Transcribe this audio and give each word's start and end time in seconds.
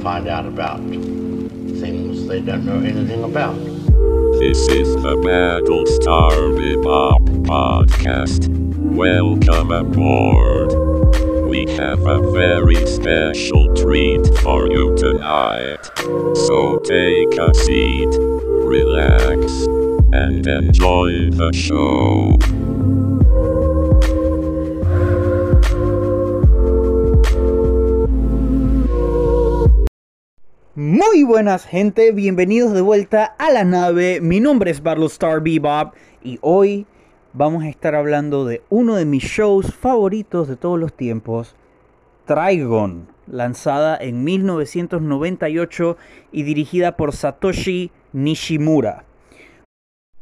find 0.00 0.28
out 0.28 0.46
about 0.46 0.78
things 0.78 2.26
they 2.26 2.40
don't 2.40 2.64
know 2.64 2.78
anything 2.78 3.22
about. 3.22 3.54
This 4.38 4.66
is 4.68 4.94
the 4.94 5.14
Battlestar 5.16 6.32
Bebop 6.56 7.44
podcast. 7.44 8.48
Welcome 8.78 9.70
aboard. 9.70 10.70
We 11.48 11.70
have 11.72 12.06
a 12.06 12.30
very 12.30 12.86
special 12.86 13.74
treat 13.74 14.26
for 14.38 14.70
you 14.70 14.96
tonight. 14.96 15.84
So 16.46 16.78
take 16.78 17.36
a 17.38 17.54
seat, 17.54 18.08
relax, 18.16 19.66
and 20.12 20.46
enjoy 20.46 21.28
the 21.30 21.52
show. 21.52 22.38
Muy 30.82 31.24
buenas 31.24 31.66
gente, 31.66 32.10
bienvenidos 32.10 32.72
de 32.72 32.80
vuelta 32.80 33.34
a 33.36 33.50
la 33.50 33.64
nave. 33.64 34.22
Mi 34.22 34.40
nombre 34.40 34.70
es 34.70 34.82
Battlestar 34.82 35.42
Bebop 35.42 35.92
y 36.24 36.38
hoy 36.40 36.86
vamos 37.34 37.64
a 37.64 37.68
estar 37.68 37.94
hablando 37.94 38.46
de 38.46 38.62
uno 38.70 38.96
de 38.96 39.04
mis 39.04 39.22
shows 39.22 39.74
favoritos 39.74 40.48
de 40.48 40.56
todos 40.56 40.80
los 40.80 40.94
tiempos, 40.94 41.54
Trigon, 42.24 43.08
lanzada 43.26 43.98
en 44.00 44.24
1998 44.24 45.98
y 46.32 46.44
dirigida 46.44 46.96
por 46.96 47.12
Satoshi 47.12 47.90
Nishimura. 48.14 49.04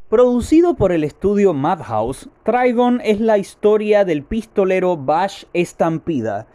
Producido 0.09 0.75
por 0.75 0.91
el 0.91 1.05
estudio 1.05 1.53
Madhouse, 1.53 2.27
Trigon 2.43 2.99
es 3.05 3.21
la 3.21 3.37
historia 3.37 4.03
del 4.03 4.23
pistolero 4.23 4.97
Bash 4.97 5.45
Estampida, 5.53 6.47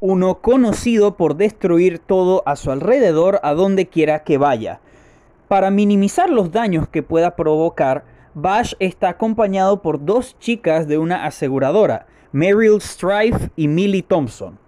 uno 0.00 0.40
conocido 0.40 1.16
por 1.16 1.36
destruir 1.36 1.98
todo 1.98 2.42
a 2.46 2.56
su 2.56 2.70
alrededor 2.70 3.40
a 3.42 3.54
donde 3.54 3.86
quiera 3.86 4.22
que 4.22 4.38
vaya. 4.38 4.80
Para 5.48 5.70
minimizar 5.70 6.30
los 6.30 6.52
daños 6.52 6.88
que 6.88 7.02
pueda 7.02 7.34
provocar, 7.34 8.04
Bash 8.34 8.74
está 8.78 9.08
acompañado 9.08 9.82
por 9.82 10.04
dos 10.04 10.38
chicas 10.38 10.86
de 10.86 10.98
una 10.98 11.24
aseguradora, 11.24 12.06
Meryl 12.30 12.80
Strife 12.80 13.50
y 13.56 13.66
Millie 13.66 14.02
Thompson. 14.02 14.58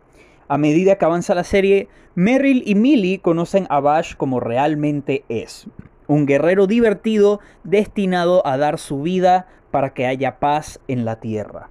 A 0.48 0.58
medida 0.58 0.96
que 0.96 1.04
avanza 1.04 1.34
la 1.34 1.44
serie, 1.44 1.88
Meryl 2.16 2.62
y 2.66 2.74
Millie 2.74 3.20
conocen 3.20 3.66
a 3.70 3.78
Bash 3.78 4.16
como 4.16 4.40
realmente 4.40 5.24
es, 5.28 5.68
un 6.08 6.26
guerrero 6.26 6.66
divertido 6.66 7.38
destinado 7.62 8.44
a 8.44 8.56
dar 8.56 8.78
su 8.78 9.02
vida 9.02 9.46
para 9.70 9.94
que 9.94 10.06
haya 10.06 10.40
paz 10.40 10.80
en 10.88 11.04
la 11.04 11.20
Tierra. 11.20 11.70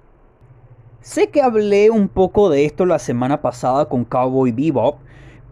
Sé 1.00 1.30
que 1.30 1.40
hablé 1.40 1.88
un 1.88 2.08
poco 2.08 2.50
de 2.50 2.66
esto 2.66 2.84
la 2.84 2.98
semana 2.98 3.40
pasada 3.40 3.86
con 3.86 4.04
Cowboy 4.04 4.52
Bebop, 4.52 4.98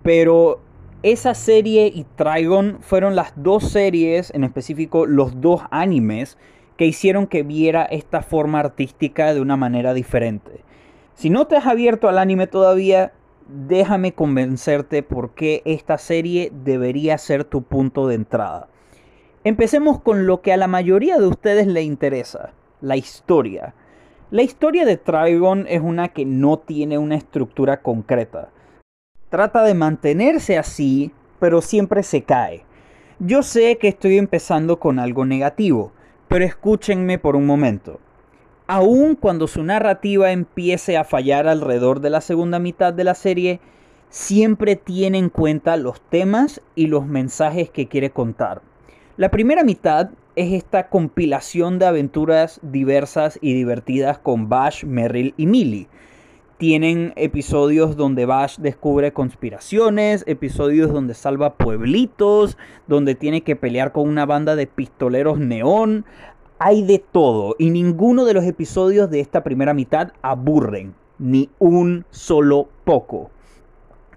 pero 0.03 0.61
esa 1.03 1.33
serie 1.33 1.87
y 1.87 2.05
Trigon 2.17 2.79
fueron 2.83 3.17
las 3.17 3.33
dos 3.35 3.71
series, 3.71 4.31
en 4.35 4.45
específico 4.45 5.07
los 5.07 5.41
dos 5.41 5.63
animes, 5.71 6.37
que 6.77 6.85
hicieron 6.85 7.27
que 7.27 7.45
viera 7.45 7.85
esta 7.85 8.21
forma 8.21 8.61
artística 8.61 9.33
de 9.33 9.41
una 9.41 9.57
manera 9.57 9.95
diferente. 9.95 10.65
Si 11.15 11.31
no 11.31 11.47
te 11.47 11.57
has 11.57 11.67
abierto 11.67 12.11
al 12.11 12.19
anime 12.19 12.47
todavía, 12.47 13.13
déjame 13.49 14.13
convencerte 14.13 15.03
por 15.03 15.31
qué 15.31 15.63
esta 15.65 15.97
serie 15.97 16.53
debería 16.53 17.17
ser 17.17 17.45
tu 17.45 17.63
punto 17.63 18.07
de 18.07 18.17
entrada. 18.17 18.69
Empecemos 19.45 19.99
con 20.03 20.27
lo 20.27 20.43
que 20.43 20.53
a 20.53 20.59
la 20.59 20.69
mayoría 20.69 21.17
de 21.17 21.27
ustedes 21.27 21.67
le 21.67 21.83
interesa, 21.83 22.53
la 22.83 22.97
historia. 22.97 23.75
La 24.31 24.43
historia 24.43 24.85
de 24.85 24.99
Trigon 24.99 25.65
es 25.69 25.81
una 25.81 26.09
que 26.09 26.27
no 26.27 26.59
tiene 26.59 26.99
una 26.99 27.15
estructura 27.15 27.81
concreta. 27.81 28.51
Trata 29.31 29.63
de 29.63 29.73
mantenerse 29.73 30.59
así, 30.59 31.13
pero 31.41 31.63
siempre 31.63 32.03
se 32.03 32.25
cae. 32.25 32.63
Yo 33.19 33.43
sé 33.43 33.79
que 33.79 33.89
estoy 33.89 34.19
empezando 34.19 34.79
con 34.79 34.99
algo 34.99 35.25
negativo, 35.25 35.93
pero 36.29 36.45
escúchenme 36.45 37.19
por 37.19 37.37
un 37.37 37.47
momento. 37.47 38.01
Aun 38.67 39.17
cuando 39.17 39.47
su 39.47 39.63
narrativa 39.63 40.31
empiece 40.31 40.99
a 40.99 41.05
fallar 41.05 41.49
alrededor 41.49 42.01
de 42.01 42.11
la 42.11 42.21
segunda 42.21 42.59
mitad 42.59 42.93
de 42.93 43.05
la 43.05 43.15
serie, 43.15 43.61
siempre 44.11 44.77
tiene 44.77 45.17
en 45.17 45.31
cuenta 45.31 45.79
los 45.79 46.03
temas 46.03 46.61
y 46.75 46.89
los 46.89 47.07
mensajes 47.07 47.71
que 47.71 47.89
quiere 47.89 48.11
contar. 48.11 48.61
La 49.17 49.31
primera 49.31 49.65
mitad 49.65 50.11
es 50.39 50.53
esta 50.53 50.89
compilación 50.89 51.81
de 51.81 51.87
aventuras 51.87 52.61
diversas 52.63 53.41
y 53.43 53.55
divertidas 53.55 54.19
con 54.19 54.49
Bash, 54.49 54.85
Merrill 54.85 55.35
y 55.37 55.47
Millie. 55.47 55.89
Tienen 56.59 57.13
episodios 57.17 57.97
donde 57.97 58.25
Bash 58.25 58.59
descubre 58.59 59.13
conspiraciones, 59.13 60.23
episodios 60.29 60.93
donde 60.93 61.15
salva 61.15 61.55
pueblitos, 61.55 62.57
donde 62.87 63.17
tiene 63.17 63.41
que 63.41 63.57
pelear 63.57 63.91
con 63.91 64.09
una 64.09 64.27
banda 64.27 64.55
de 64.55 64.69
pistoleros 64.69 65.41
neón. 65.41 66.05
Hay 66.61 66.85
de 66.85 67.01
todo 67.01 67.57
y 67.59 67.71
ninguno 67.71 68.25
de 68.25 68.35
los 68.35 68.45
episodios 68.45 69.11
de 69.11 69.19
esta 69.19 69.43
primera 69.43 69.75
mitad 69.75 70.13
aburren, 70.23 70.95
ni 71.19 71.51
un 71.59 72.05
solo 72.11 72.69
poco. 72.85 73.33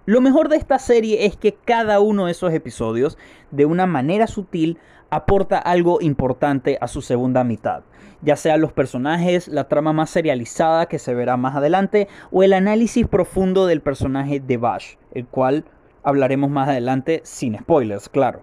Lo 0.07 0.19
mejor 0.19 0.50
de 0.50 0.57
esta 0.57 0.79
serie 0.79 1.28
es 1.28 1.38
que 1.38 1.53
cada 1.53 2.00
uno 2.00 2.25
de 2.25 2.31
esos 2.31 2.51
episodios, 2.53 3.19
de 3.51 3.66
una 3.66 3.85
manera 3.85 4.25
sutil, 4.25 4.79
aporta 5.12 5.59
algo 5.59 6.01
importante 6.01 6.79
a 6.81 6.88
su 6.88 7.03
segunda 7.03 7.44
mitad, 7.44 7.84
ya 8.23 8.35
sea 8.35 8.57
los 8.57 8.73
personajes, 8.73 9.47
la 9.47 9.67
trama 9.67 9.94
más 9.94 10.09
serializada 10.09 10.88
que 10.88 10.97
se 10.97 11.13
verá 11.13 11.38
más 11.38 11.56
adelante 11.56 12.07
o 12.31 12.41
el 12.41 12.53
análisis 12.53 13.06
profundo 13.06 13.67
del 13.67 13.81
personaje 13.81 14.40
de 14.40 14.57
Bash, 14.57 14.95
el 15.11 15.28
cual 15.28 15.66
hablaremos 16.01 16.50
más 16.50 16.69
adelante 16.69 17.22
sin 17.23 17.59
spoilers, 17.59 18.09
claro. 18.09 18.41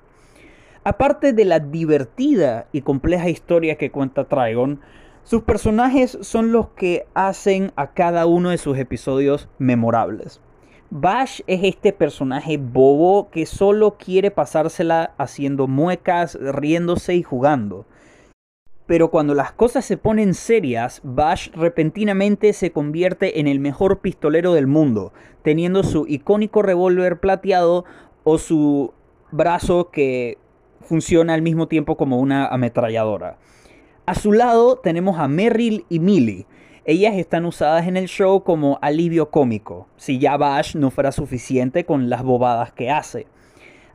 Aparte 0.85 1.33
de 1.33 1.45
la 1.45 1.59
divertida 1.59 2.69
y 2.71 2.83
compleja 2.83 3.31
historia 3.31 3.77
que 3.77 3.91
cuenta 3.91 4.29
Trigon, 4.29 4.81
sus 5.25 5.43
personajes 5.43 6.19
son 6.21 6.53
los 6.53 6.69
que 6.69 7.09
hacen 7.15 7.73
a 7.75 7.89
cada 7.95 8.27
uno 8.27 8.51
de 8.51 8.59
sus 8.59 8.79
episodios 8.79 9.49
memorables. 9.59 10.41
Bash 10.91 11.43
es 11.47 11.61
este 11.65 11.93
personaje 11.93 12.57
bobo 12.57 13.29
que 13.31 13.45
solo 13.45 13.99
quiere 13.99 14.31
pasársela 14.31 15.13
haciendo 15.19 15.67
muecas, 15.67 16.39
riéndose 16.41 17.15
y 17.15 17.23
jugando. 17.23 17.85
Pero 18.87 19.11
cuando 19.11 19.35
las 19.35 19.53
cosas 19.53 19.85
se 19.85 19.99
ponen 19.99 20.33
serias, 20.33 21.03
Bash 21.05 21.51
repentinamente 21.53 22.55
se 22.55 22.73
convierte 22.73 23.39
en 23.39 23.47
el 23.47 23.61
mejor 23.61 23.99
pistolero 23.99 24.55
del 24.55 24.67
mundo, 24.67 25.13
teniendo 25.43 25.83
su 25.83 26.07
icónico 26.09 26.63
revólver 26.63 27.21
plateado 27.21 27.85
o 28.25 28.39
su 28.39 28.95
brazo 29.31 29.91
que 29.91 30.39
funciona 30.81 31.35
al 31.35 31.43
mismo 31.43 31.69
tiempo 31.69 31.99
como 31.99 32.19
una 32.19 32.47
ametralladora. 32.47 33.37
A 34.07 34.15
su 34.15 34.33
lado 34.33 34.77
tenemos 34.77 35.19
a 35.19 35.29
Merrill 35.29 35.85
y 35.91 36.01
Millie, 36.01 36.47
ellas 36.89 37.17
están 37.17 37.45
usadas 37.45 37.87
en 37.87 37.99
el 37.99 38.09
show 38.09 38.43
como 38.45 38.79
alivio 38.81 39.31
cómico, 39.31 39.87
si 39.99 40.19
ya 40.19 40.39
Bash 40.39 40.75
no 40.75 40.91
fuera 40.91 41.13
suficiente 41.13 41.85
con 41.85 42.09
las 42.09 42.23
bobadas 42.23 42.73
que 42.73 42.91
hace. 42.91 43.27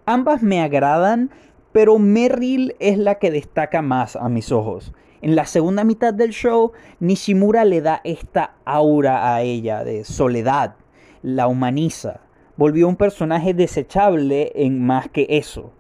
Ambas 0.06 0.44
me 0.44 0.62
agradan, 0.62 1.32
pero 1.72 1.98
Merrill 1.98 2.76
es 2.80 3.00
la 3.00 3.16
que 3.16 3.32
destaca 3.32 3.82
más 3.82 4.16
a 4.16 4.30
mis 4.30 4.52
ojos. 4.52 4.94
En 5.24 5.36
la 5.36 5.48
segunda 5.48 5.84
mitad 5.84 6.14
del 6.14 6.34
show, 6.34 6.74
Nishimura 7.00 7.66
le 7.66 7.82
da 7.82 8.00
esta 8.04 8.54
aura 8.64 9.34
a 9.34 9.42
ella 9.42 9.84
de 9.84 10.04
soledad, 10.04 10.76
la 11.24 11.48
humaniza, 11.48 12.20
volvió 12.58 12.88
un 12.88 12.96
personaje 12.96 13.56
desechable 13.56 14.52
en 14.54 14.86
más 14.86 15.10
que 15.10 15.26
eso, 15.30 15.74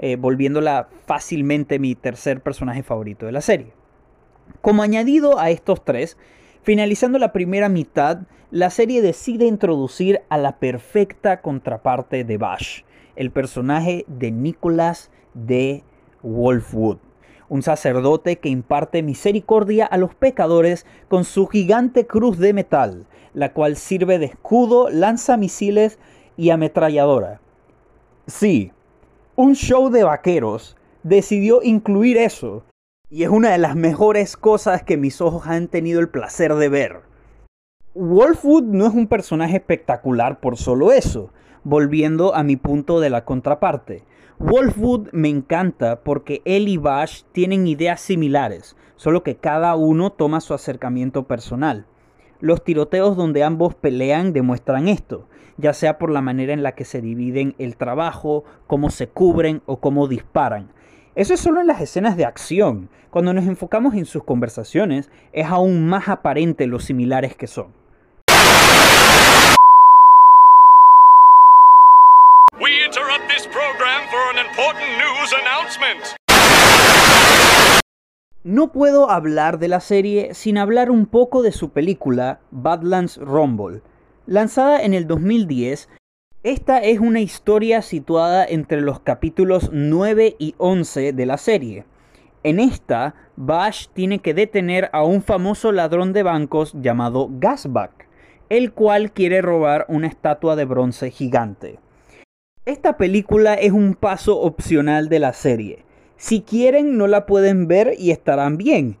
eh, 0.00 0.16
volviéndola 0.16 0.88
fácilmente 1.06 1.78
mi 1.78 1.94
tercer 1.94 2.40
personaje 2.40 2.82
favorito 2.82 3.24
de 3.24 3.30
la 3.30 3.40
serie. 3.40 3.72
Como 4.62 4.82
añadido 4.82 5.38
a 5.38 5.50
estos 5.50 5.84
tres, 5.84 6.16
Finalizando 6.66 7.20
la 7.20 7.30
primera 7.30 7.68
mitad, 7.68 8.22
la 8.50 8.70
serie 8.70 9.00
decide 9.00 9.46
introducir 9.46 10.22
a 10.28 10.36
la 10.36 10.58
perfecta 10.58 11.40
contraparte 11.40 12.24
de 12.24 12.38
Bash, 12.38 12.80
el 13.14 13.30
personaje 13.30 14.04
de 14.08 14.32
Nicholas 14.32 15.12
de 15.32 15.84
Wolfwood, 16.24 16.96
un 17.48 17.62
sacerdote 17.62 18.40
que 18.40 18.48
imparte 18.48 19.04
misericordia 19.04 19.86
a 19.86 19.96
los 19.96 20.16
pecadores 20.16 20.86
con 21.06 21.22
su 21.22 21.46
gigante 21.46 22.08
cruz 22.08 22.36
de 22.36 22.52
metal, 22.52 23.06
la 23.32 23.52
cual 23.52 23.76
sirve 23.76 24.18
de 24.18 24.26
escudo, 24.26 24.90
lanza 24.90 25.36
misiles 25.36 26.00
y 26.36 26.50
ametralladora. 26.50 27.40
Sí, 28.26 28.72
un 29.36 29.54
show 29.54 29.88
de 29.88 30.02
vaqueros 30.02 30.76
decidió 31.04 31.62
incluir 31.62 32.16
eso 32.16 32.64
y 33.08 33.22
es 33.22 33.28
una 33.28 33.50
de 33.50 33.58
las 33.58 33.76
mejores 33.76 34.36
cosas 34.36 34.82
que 34.82 34.96
mis 34.96 35.20
ojos 35.20 35.46
han 35.46 35.68
tenido 35.68 36.00
el 36.00 36.08
placer 36.08 36.54
de 36.54 36.68
ver. 36.68 37.00
Wolfwood 37.94 38.64
no 38.64 38.86
es 38.86 38.94
un 38.94 39.06
personaje 39.06 39.56
espectacular 39.56 40.40
por 40.40 40.56
solo 40.56 40.92
eso, 40.92 41.30
volviendo 41.62 42.34
a 42.34 42.42
mi 42.42 42.56
punto 42.56 43.00
de 43.00 43.10
la 43.10 43.24
contraparte. 43.24 44.04
Wolfwood 44.38 45.08
me 45.12 45.28
encanta 45.28 46.00
porque 46.00 46.42
él 46.44 46.68
y 46.68 46.76
Bash 46.76 47.22
tienen 47.32 47.66
ideas 47.66 48.00
similares, 48.00 48.76
solo 48.96 49.22
que 49.22 49.36
cada 49.36 49.76
uno 49.76 50.10
toma 50.10 50.40
su 50.40 50.52
acercamiento 50.52 51.26
personal. 51.26 51.86
Los 52.40 52.64
tiroteos 52.64 53.16
donde 53.16 53.44
ambos 53.44 53.74
pelean 53.74 54.32
demuestran 54.32 54.88
esto. 54.88 55.28
ya 55.58 55.72
sea 55.72 55.96
por 55.96 56.10
la 56.10 56.20
manera 56.20 56.52
en 56.52 56.62
la 56.62 56.72
que 56.72 56.84
se 56.84 57.00
dividen 57.00 57.54
el 57.56 57.78
trabajo, 57.78 58.44
cómo 58.66 58.90
se 58.90 59.08
cubren 59.08 59.62
o 59.64 59.80
cómo 59.80 60.06
disparan. 60.06 60.68
Eso 61.16 61.32
es 61.32 61.40
solo 61.40 61.62
en 61.62 61.66
las 61.66 61.80
escenas 61.80 62.18
de 62.18 62.26
acción. 62.26 62.90
Cuando 63.08 63.32
nos 63.32 63.46
enfocamos 63.46 63.94
en 63.94 64.04
sus 64.04 64.22
conversaciones, 64.22 65.08
es 65.32 65.46
aún 65.46 65.88
más 65.88 66.10
aparente 66.10 66.66
lo 66.66 66.78
similares 66.78 67.34
que 67.34 67.46
son. 67.46 67.72
We 72.60 72.84
interrupt 72.84 73.26
this 73.28 73.46
program 73.46 74.02
for 74.10 74.20
an 74.34 74.44
important 74.46 74.86
news 74.98 75.32
announcement. 75.40 76.16
No 78.44 78.70
puedo 78.70 79.08
hablar 79.08 79.58
de 79.58 79.68
la 79.68 79.80
serie 79.80 80.34
sin 80.34 80.58
hablar 80.58 80.90
un 80.90 81.06
poco 81.06 81.40
de 81.42 81.52
su 81.52 81.70
película 81.70 82.40
Badlands 82.50 83.16
Rumble. 83.16 83.80
Lanzada 84.26 84.82
en 84.82 84.92
el 84.92 85.06
2010, 85.06 85.88
esta 86.46 86.78
es 86.78 87.00
una 87.00 87.18
historia 87.18 87.82
situada 87.82 88.46
entre 88.46 88.80
los 88.80 89.00
capítulos 89.00 89.70
9 89.72 90.36
y 90.38 90.54
11 90.58 91.12
de 91.12 91.26
la 91.26 91.38
serie. 91.38 91.86
En 92.44 92.60
esta, 92.60 93.16
Bash 93.34 93.88
tiene 93.92 94.20
que 94.20 94.32
detener 94.32 94.88
a 94.92 95.02
un 95.02 95.22
famoso 95.22 95.72
ladrón 95.72 96.12
de 96.12 96.22
bancos 96.22 96.72
llamado 96.80 97.28
Gasback, 97.32 98.06
el 98.48 98.72
cual 98.72 99.10
quiere 99.10 99.42
robar 99.42 99.86
una 99.88 100.06
estatua 100.06 100.54
de 100.54 100.66
bronce 100.66 101.10
gigante. 101.10 101.80
Esta 102.64 102.96
película 102.96 103.54
es 103.54 103.72
un 103.72 103.96
paso 103.96 104.40
opcional 104.40 105.08
de 105.08 105.18
la 105.18 105.32
serie. 105.32 105.84
Si 106.16 106.42
quieren 106.42 106.96
no 106.96 107.08
la 107.08 107.26
pueden 107.26 107.66
ver 107.66 107.94
y 107.98 108.12
estarán 108.12 108.56
bien. 108.56 108.98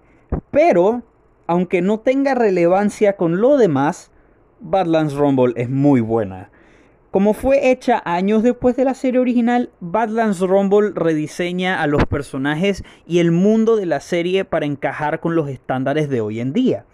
Pero, 0.50 1.04
aunque 1.46 1.80
no 1.80 2.00
tenga 2.00 2.34
relevancia 2.34 3.14
con 3.16 3.40
lo 3.40 3.56
demás, 3.56 4.10
Badlands 4.58 5.14
Rumble 5.14 5.52
es 5.54 5.70
muy 5.70 6.00
buena. 6.00 6.50
Como 7.16 7.32
fue 7.32 7.70
hecha 7.70 8.02
años 8.04 8.42
después 8.42 8.76
de 8.76 8.84
la 8.84 8.92
serie 8.92 9.18
original, 9.18 9.70
Badlands 9.80 10.40
Rumble 10.40 10.90
rediseña 10.94 11.80
a 11.80 11.86
los 11.86 12.04
personajes 12.04 12.84
y 13.06 13.20
el 13.20 13.30
mundo 13.30 13.76
de 13.76 13.86
la 13.86 14.00
serie 14.00 14.44
para 14.44 14.66
encajar 14.66 15.18
con 15.18 15.34
los 15.34 15.48
estándares 15.48 16.10
de 16.10 16.20
hoy 16.20 16.40
en 16.40 16.52
día. 16.52 16.84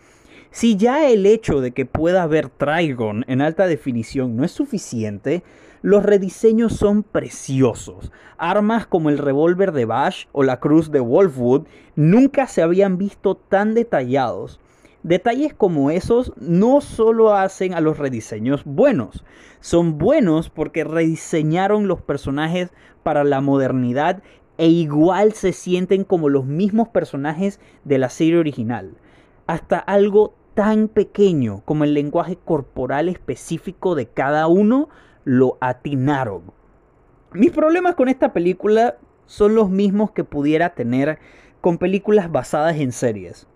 Si 0.53 0.77
ya 0.77 1.11
el 1.11 1.27
hecho 1.27 1.61
de 1.61 1.73
que 1.73 1.87
pueda 1.87 2.25
ver 2.29 2.51
Trigon 2.51 3.25
en 3.27 3.41
alta 3.41 3.67
definición 3.67 4.37
no 4.37 4.45
es 4.45 4.53
suficiente, 4.53 5.43
los 5.83 6.05
rediseños 6.05 6.75
son 6.75 7.03
preciosos. 7.03 8.13
Armas 8.39 8.87
como 8.87 9.11
el 9.11 9.19
revólver 9.19 9.73
de 9.73 9.87
Bash 9.87 10.27
o 10.31 10.45
la 10.45 10.61
cruz 10.61 10.93
de 10.93 11.01
Wolfwood 11.01 11.67
nunca 11.97 12.47
se 12.47 12.63
habían 12.63 12.97
visto 12.97 13.35
tan 13.35 13.75
detallados. 13.75 14.61
Detalles 15.03 15.53
como 15.53 15.91
esos 15.91 16.33
no 16.37 16.81
solo 16.81 17.35
hacen 17.35 17.75
a 17.75 17.81
los 17.81 17.99
rediseños 17.99 18.63
buenos, 18.65 19.25
son 19.59 19.99
buenos 19.99 20.49
porque 20.49 20.85
rediseñaron 20.85 21.89
los 21.89 22.01
personajes 22.01 22.71
para 23.03 23.25
la 23.25 23.41
modernidad 23.41 24.23
e 24.59 24.69
igual 24.69 25.33
se 25.33 25.53
sienten 25.53 26.05
como 26.05 26.29
los 26.29 26.45
mismos 26.45 26.89
personajes 26.89 27.59
de 27.85 27.99
la 27.99 28.11
serie 28.11 28.39
original. 28.39 28.93
Hasta 29.49 29.79
algo 29.79 30.35
tan 30.55 30.87
pequeño 30.87 31.63
como 31.65 31.83
el 31.83 31.95
lenguaje 31.95 32.37
corporal 32.37 33.09
específico 33.09 33.97
de 33.97 34.07
cada 34.07 34.47
uno 34.47 34.89
lo 35.25 35.59
atinaron. 35.61 36.53
Mis 37.33 37.51
problemas 37.51 37.97
con 37.97 38.09
esta 38.09 38.33
película 38.33 38.99
son 39.27 39.57
los 39.57 39.69
mismos 39.69 40.13
que 40.13 40.23
pudiera 40.23 40.75
tener 40.75 41.19
con 41.61 41.79
películas 41.79 42.31
basadas 42.31 42.77
en 42.77 42.93
series. 42.93 43.49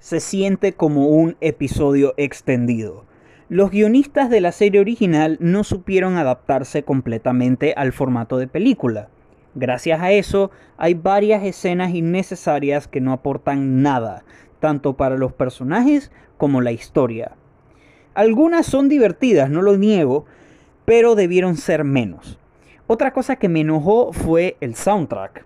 Se 0.00 0.18
siente 0.20 0.72
como 0.72 1.08
un 1.08 1.36
episodio 1.42 2.14
extendido. 2.16 3.04
Los 3.50 3.70
guionistas 3.70 4.30
de 4.30 4.40
la 4.40 4.50
serie 4.50 4.80
original 4.80 5.36
no 5.40 5.62
supieron 5.62 6.16
adaptarse 6.16 6.84
completamente 6.84 7.74
al 7.76 7.92
formato 7.92 8.38
de 8.38 8.48
película. 8.48 9.10
Gracias 9.54 10.00
a 10.00 10.10
eso, 10.10 10.50
hay 10.78 10.94
varias 10.94 11.44
escenas 11.44 11.94
innecesarias 11.94 12.88
que 12.88 13.02
no 13.02 13.12
aportan 13.12 13.82
nada, 13.82 14.24
tanto 14.58 14.96
para 14.96 15.18
los 15.18 15.34
personajes 15.34 16.10
como 16.38 16.62
la 16.62 16.72
historia. 16.72 17.32
Algunas 18.14 18.64
son 18.64 18.88
divertidas, 18.88 19.50
no 19.50 19.60
lo 19.60 19.76
niego, 19.76 20.24
pero 20.86 21.14
debieron 21.14 21.58
ser 21.58 21.84
menos. 21.84 22.38
Otra 22.86 23.12
cosa 23.12 23.36
que 23.36 23.50
me 23.50 23.60
enojó 23.60 24.14
fue 24.14 24.56
el 24.62 24.76
soundtrack. 24.76 25.44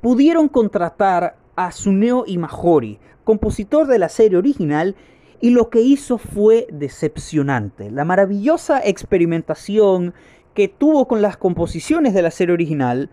Pudieron 0.00 0.48
contratar 0.48 1.36
a 1.58 1.72
Suneo 1.72 2.22
Imahori, 2.26 3.00
compositor 3.24 3.88
de 3.88 3.98
la 3.98 4.08
serie 4.08 4.38
original, 4.38 4.94
y 5.40 5.50
lo 5.50 5.70
que 5.70 5.80
hizo 5.80 6.16
fue 6.16 6.68
decepcionante. 6.70 7.90
La 7.90 8.04
maravillosa 8.04 8.80
experimentación 8.84 10.14
que 10.54 10.68
tuvo 10.68 11.08
con 11.08 11.20
las 11.20 11.36
composiciones 11.36 12.14
de 12.14 12.22
la 12.22 12.30
serie 12.30 12.54
original 12.54 13.10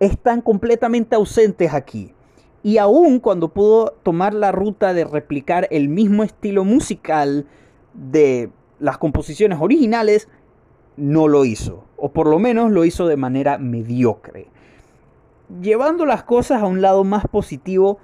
están 0.00 0.42
completamente 0.42 1.14
ausentes 1.14 1.72
aquí. 1.72 2.12
Y 2.64 2.78
aún 2.78 3.20
cuando 3.20 3.48
pudo 3.48 3.94
tomar 4.02 4.34
la 4.34 4.50
ruta 4.50 4.92
de 4.92 5.04
replicar 5.04 5.68
el 5.70 5.88
mismo 5.88 6.24
estilo 6.24 6.64
musical 6.64 7.46
de 7.94 8.50
las 8.80 8.98
composiciones 8.98 9.58
originales, 9.60 10.28
no 10.96 11.28
lo 11.28 11.44
hizo. 11.44 11.84
O 11.96 12.10
por 12.10 12.26
lo 12.26 12.40
menos 12.40 12.72
lo 12.72 12.84
hizo 12.84 13.06
de 13.06 13.16
manera 13.16 13.58
mediocre. 13.58 14.48
Llevando 15.60 16.06
las 16.06 16.24
cosas 16.24 16.62
a 16.62 16.66
un 16.66 16.82
lado 16.82 17.04
más 17.04 17.26
positivo, 17.26 17.98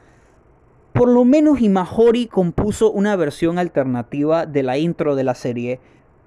por 0.93 1.09
lo 1.09 1.25
menos 1.25 1.61
Imahori 1.61 2.27
compuso 2.27 2.93
una 2.93 3.17
versión 3.17 3.59
alternativa 3.59 4.47
de 4.47 4.62
la 4.62 4.79
intro 4.79 5.17
de 5.17 5.25
la 5.25 5.35
serie 5.35 5.81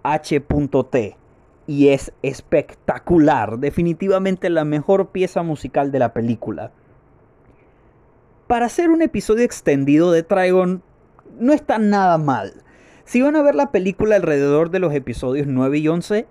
H.T. 0.04 1.18
Y 1.68 1.88
es 1.88 2.14
espectacular, 2.22 3.60
definitivamente 3.60 4.50
la 4.50 4.66
mejor 4.66 5.10
pieza 5.10 5.42
musical 5.42 5.92
de 5.92 6.00
la 6.00 6.14
película. 6.14 6.72
Para 8.48 8.68
hacer 8.68 8.92
un 8.92 9.02
episodio 9.02 9.44
extendido 9.46 10.12
de 10.12 10.22
Trigon, 10.22 10.84
no 11.40 11.54
está 11.54 11.80
nada 11.80 12.18
mal. 12.18 12.64
Si 13.06 13.22
van 13.22 13.36
a 13.36 13.42
ver 13.42 13.56
la 13.56 13.72
película 13.72 14.16
alrededor 14.16 14.70
de 14.70 14.80
los 14.80 14.94
episodios 14.94 15.48
9 15.48 15.78
y 15.78 15.88
11, 15.88 16.28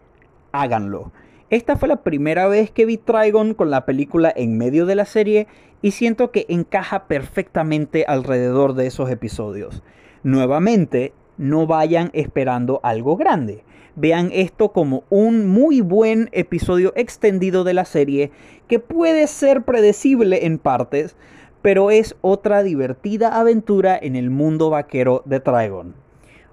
háganlo. 0.53 1.13
Esta 1.51 1.77
fue 1.77 1.89
la 1.89 2.03
primera 2.03 2.49
vez 2.49 2.71
que 2.71 2.87
vi 2.87 2.97
Trigon 2.97 3.53
con 3.55 3.71
la 3.71 3.85
película 3.85 4.33
en 4.35 4.57
medio 4.57 4.87
de 4.87 4.95
la 4.95 5.05
serie 5.05 5.47
y 5.83 5.91
siento 5.91 6.31
que 6.31 6.47
encaja 6.49 7.07
perfectamente 7.07 8.07
alrededor 8.09 8.73
de 8.73 8.87
esos 8.87 9.11
episodios. 9.11 9.83
Nuevamente, 10.23 11.13
no 11.37 11.67
vayan 11.67 12.11
esperando 12.15 12.81
algo 12.83 13.17
grande. 13.17 13.63
Vean 13.95 14.31
esto 14.33 14.71
como 14.71 15.05
un 15.11 15.47
muy 15.47 15.83
buen 15.83 16.31
episodio 16.33 16.95
extendido 16.97 17.63
de 17.63 17.75
la 17.75 17.85
serie 17.85 18.31
que 18.67 18.79
puede 18.79 19.27
ser 19.27 19.63
predecible 19.63 20.47
en 20.47 20.59
partes, 20.59 21.15
pero 21.61 21.91
es 21.91 22.17
otra 22.23 22.63
divertida 22.63 23.39
aventura 23.39 23.99
en 24.01 24.17
el 24.17 24.31
mundo 24.31 24.71
vaquero 24.71 25.23
de 25.27 25.41
Trigon. 25.41 25.95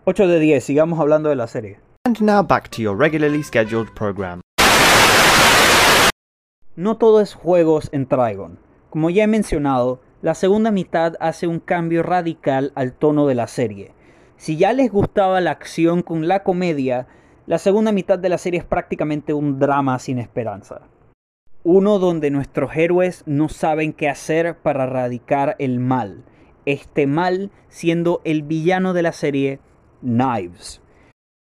8 0.04 0.28
de 0.28 0.40
10, 0.40 0.64
sigamos 0.64 1.00
hablando 1.00 1.30
de 1.30 1.36
la 1.38 1.48
serie. 1.48 1.80
And 2.04 2.20
now 2.22 2.44
back 2.44 2.70
to 2.72 2.82
your 2.82 2.98
regularly 2.98 3.44
scheduled 3.44 3.94
program. 3.96 4.42
No 6.82 6.98
todo 6.98 7.22
es 7.22 7.36
juegos 7.36 7.90
en 7.92 8.08
Trigon. 8.08 8.58
Como 8.90 9.12
ya 9.12 9.26
he 9.26 9.28
mencionado, 9.28 10.02
la 10.24 10.34
segunda 10.34 10.72
mitad 10.72 11.14
hace 11.20 11.46
un 11.46 11.60
cambio 11.60 12.02
radical 12.02 12.72
al 12.74 12.94
tono 12.94 13.28
de 13.28 13.36
la 13.36 13.46
serie. 13.46 13.92
Si 14.36 14.58
ya 14.58 14.74
les 14.74 14.92
gustaba 14.92 15.42
la 15.42 15.52
acción 15.52 16.02
con 16.02 16.28
la 16.28 16.42
comedia, 16.42 17.06
la 17.46 17.60
segunda 17.60 17.92
mitad 17.92 18.18
de 18.18 18.30
la 18.30 18.40
serie 18.40 18.62
es 18.62 18.66
prácticamente 18.66 19.36
un 19.36 19.60
drama 19.60 20.00
sin 20.00 20.18
esperanza. 20.18 20.82
Uno 21.64 22.00
donde 22.00 22.32
nuestros 22.32 22.76
héroes 22.76 23.22
no 23.28 23.48
saben 23.48 23.94
qué 23.94 24.10
hacer 24.10 24.58
para 24.58 24.86
erradicar 24.86 25.56
el 25.60 25.80
mal. 25.80 26.24
Este 26.66 27.06
mal 27.06 27.52
siendo 27.70 28.22
el 28.24 28.42
villano 28.42 28.94
de 28.94 29.04
la 29.04 29.12
serie, 29.12 29.60
Knives. 30.02 30.82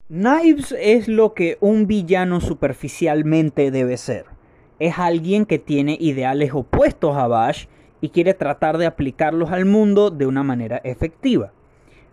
Knives 0.08 0.74
es 0.80 1.08
lo 1.08 1.34
que 1.34 1.58
un 1.60 1.86
villano 1.86 2.40
superficialmente 2.40 3.70
debe 3.70 3.98
ser. 3.98 4.35
Es 4.78 4.98
alguien 4.98 5.46
que 5.46 5.58
tiene 5.58 5.96
ideales 5.98 6.52
opuestos 6.52 7.16
a 7.16 7.26
Bash 7.26 7.66
y 8.02 8.10
quiere 8.10 8.34
tratar 8.34 8.76
de 8.76 8.86
aplicarlos 8.86 9.50
al 9.50 9.64
mundo 9.64 10.10
de 10.10 10.26
una 10.26 10.42
manera 10.42 10.82
efectiva. 10.84 11.52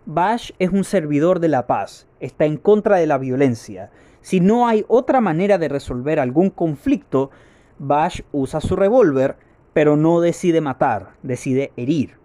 Bash 0.06 0.52
es 0.58 0.70
un 0.70 0.84
servidor 0.84 1.40
de 1.40 1.48
la 1.48 1.66
paz, 1.66 2.06
está 2.20 2.46
en 2.46 2.56
contra 2.56 2.96
de 2.96 3.06
la 3.06 3.18
violencia. 3.18 3.90
Si 4.22 4.40
no 4.40 4.66
hay 4.66 4.84
otra 4.88 5.20
manera 5.20 5.58
de 5.58 5.68
resolver 5.68 6.20
algún 6.20 6.48
conflicto, 6.50 7.30
Bash 7.78 8.22
usa 8.32 8.60
su 8.60 8.76
revólver, 8.76 9.36
pero 9.74 9.96
no 9.96 10.20
decide 10.20 10.60
matar, 10.60 11.10
decide 11.22 11.72
herir. 11.76 12.16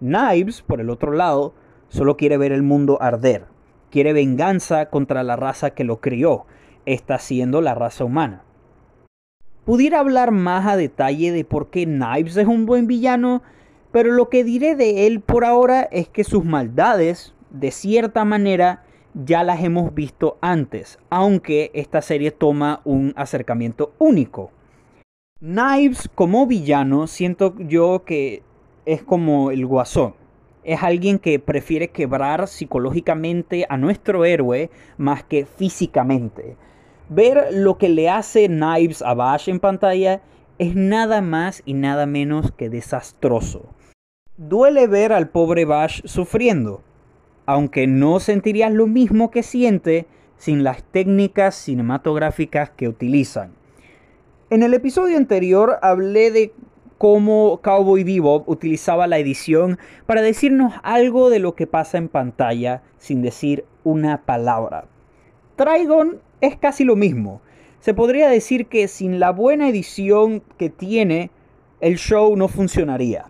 Knives, 0.00 0.62
por 0.62 0.80
el 0.80 0.90
otro 0.90 1.12
lado, 1.12 1.54
solo 1.88 2.16
quiere 2.16 2.38
ver 2.38 2.52
el 2.52 2.62
mundo 2.62 2.98
arder. 3.00 3.44
Quiere 3.90 4.12
venganza 4.12 4.86
contra 4.86 5.22
la 5.22 5.36
raza 5.36 5.70
que 5.70 5.84
lo 5.84 6.00
crió, 6.00 6.46
está 6.86 7.18
siendo 7.18 7.60
la 7.60 7.74
raza 7.74 8.04
humana. 8.04 8.45
Pudiera 9.66 9.98
hablar 9.98 10.30
más 10.30 10.64
a 10.64 10.76
detalle 10.76 11.32
de 11.32 11.44
por 11.44 11.70
qué 11.70 11.86
Knives 11.86 12.36
es 12.36 12.46
un 12.46 12.66
buen 12.66 12.86
villano, 12.86 13.42
pero 13.90 14.12
lo 14.12 14.28
que 14.28 14.44
diré 14.44 14.76
de 14.76 15.08
él 15.08 15.18
por 15.18 15.44
ahora 15.44 15.88
es 15.90 16.08
que 16.08 16.22
sus 16.22 16.44
maldades, 16.44 17.34
de 17.50 17.72
cierta 17.72 18.24
manera, 18.24 18.84
ya 19.14 19.42
las 19.42 19.64
hemos 19.64 19.92
visto 19.92 20.38
antes, 20.40 21.00
aunque 21.10 21.72
esta 21.74 22.00
serie 22.00 22.30
toma 22.30 22.80
un 22.84 23.12
acercamiento 23.16 23.92
único. 23.98 24.52
Knives 25.40 26.08
como 26.14 26.46
villano 26.46 27.08
siento 27.08 27.56
yo 27.58 28.04
que 28.04 28.44
es 28.84 29.02
como 29.02 29.50
el 29.50 29.66
guasón. 29.66 30.14
Es 30.62 30.84
alguien 30.84 31.18
que 31.18 31.40
prefiere 31.40 31.88
quebrar 31.88 32.46
psicológicamente 32.46 33.66
a 33.68 33.76
nuestro 33.76 34.24
héroe 34.24 34.70
más 34.96 35.24
que 35.24 35.44
físicamente. 35.44 36.56
Ver 37.08 37.48
lo 37.52 37.78
que 37.78 37.88
le 37.88 38.08
hace 38.10 38.48
Knives 38.48 39.00
a 39.00 39.14
Bash 39.14 39.48
en 39.48 39.60
pantalla 39.60 40.22
es 40.58 40.74
nada 40.74 41.20
más 41.20 41.62
y 41.64 41.74
nada 41.74 42.04
menos 42.04 42.50
que 42.50 42.68
desastroso. 42.68 43.66
Duele 44.36 44.88
ver 44.88 45.12
al 45.12 45.28
pobre 45.28 45.64
Bash 45.64 46.02
sufriendo, 46.04 46.82
aunque 47.46 47.86
no 47.86 48.18
sentirías 48.18 48.72
lo 48.72 48.88
mismo 48.88 49.30
que 49.30 49.44
siente 49.44 50.06
sin 50.36 50.64
las 50.64 50.82
técnicas 50.82 51.54
cinematográficas 51.54 52.70
que 52.70 52.88
utilizan. 52.88 53.52
En 54.50 54.64
el 54.64 54.74
episodio 54.74 55.16
anterior 55.16 55.78
hablé 55.82 56.32
de 56.32 56.52
cómo 56.98 57.60
Cowboy 57.62 58.02
Bebop 58.02 58.48
utilizaba 58.48 59.06
la 59.06 59.18
edición 59.18 59.78
para 60.06 60.22
decirnos 60.22 60.74
algo 60.82 61.30
de 61.30 61.38
lo 61.38 61.54
que 61.54 61.68
pasa 61.68 61.98
en 61.98 62.08
pantalla 62.08 62.82
sin 62.98 63.22
decir 63.22 63.64
una 63.84 64.22
palabra. 64.22 64.88
Trigon 65.56 66.20
es 66.42 66.56
casi 66.56 66.84
lo 66.84 66.96
mismo. 66.96 67.40
Se 67.80 67.94
podría 67.94 68.28
decir 68.28 68.66
que 68.66 68.88
sin 68.88 69.18
la 69.18 69.30
buena 69.32 69.68
edición 69.68 70.42
que 70.58 70.68
tiene, 70.70 71.30
el 71.80 71.96
show 71.96 72.36
no 72.36 72.48
funcionaría. 72.48 73.26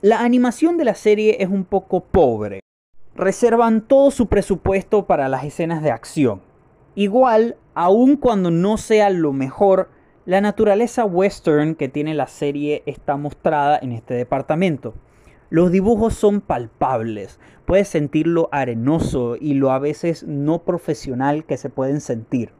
La 0.00 0.20
animación 0.20 0.78
de 0.78 0.84
la 0.84 0.94
serie 0.94 1.36
es 1.40 1.48
un 1.48 1.64
poco 1.64 2.00
pobre. 2.00 2.60
Reservan 3.14 3.82
todo 3.82 4.10
su 4.10 4.28
presupuesto 4.28 5.06
para 5.06 5.28
las 5.28 5.44
escenas 5.44 5.82
de 5.82 5.90
acción. 5.90 6.42
Igual, 6.94 7.56
aun 7.74 8.16
cuando 8.16 8.50
no 8.50 8.76
sea 8.76 9.10
lo 9.10 9.32
mejor, 9.32 9.90
la 10.24 10.40
naturaleza 10.40 11.04
western 11.04 11.74
que 11.74 11.88
tiene 11.88 12.14
la 12.14 12.28
serie 12.28 12.82
está 12.86 13.16
mostrada 13.16 13.78
en 13.82 13.92
este 13.92 14.14
departamento. 14.14 14.94
Los 15.52 15.70
dibujos 15.70 16.14
son 16.14 16.40
palpables, 16.40 17.38
puedes 17.66 17.86
sentir 17.86 18.26
lo 18.26 18.48
arenoso 18.52 19.36
y 19.38 19.52
lo 19.52 19.70
a 19.70 19.78
veces 19.78 20.24
no 20.26 20.62
profesional 20.62 21.44
que 21.44 21.58
se 21.58 21.68
pueden 21.68 22.00
sentir. 22.00 22.52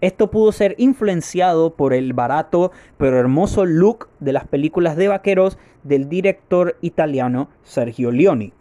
Esto 0.00 0.30
pudo 0.30 0.52
ser 0.52 0.76
influenciado 0.78 1.74
por 1.74 1.92
el 1.92 2.12
barato 2.12 2.70
pero 2.98 3.18
hermoso 3.18 3.66
look 3.66 4.10
de 4.20 4.32
las 4.32 4.46
películas 4.46 4.94
de 4.94 5.08
vaqueros 5.08 5.58
del 5.82 6.08
director 6.08 6.76
italiano 6.82 7.48
Sergio 7.64 8.12
Leoni. 8.12 8.52